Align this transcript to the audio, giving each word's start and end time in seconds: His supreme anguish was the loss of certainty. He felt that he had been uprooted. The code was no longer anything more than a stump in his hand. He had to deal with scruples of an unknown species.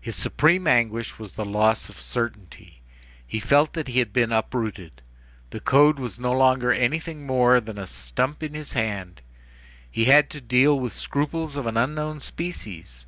His 0.00 0.14
supreme 0.14 0.68
anguish 0.68 1.18
was 1.18 1.32
the 1.32 1.44
loss 1.44 1.88
of 1.88 2.00
certainty. 2.00 2.80
He 3.26 3.40
felt 3.40 3.72
that 3.72 3.88
he 3.88 3.98
had 3.98 4.12
been 4.12 4.30
uprooted. 4.30 5.02
The 5.50 5.58
code 5.58 5.98
was 5.98 6.16
no 6.16 6.30
longer 6.32 6.70
anything 6.70 7.26
more 7.26 7.60
than 7.60 7.76
a 7.76 7.84
stump 7.84 8.40
in 8.44 8.54
his 8.54 8.74
hand. 8.74 9.20
He 9.90 10.04
had 10.04 10.30
to 10.30 10.40
deal 10.40 10.78
with 10.78 10.92
scruples 10.92 11.56
of 11.56 11.66
an 11.66 11.76
unknown 11.76 12.20
species. 12.20 13.04